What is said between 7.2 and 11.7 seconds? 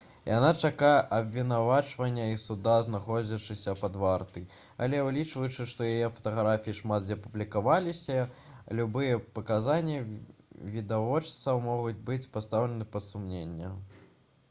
публікаваліся любыя паказанні відавочцаў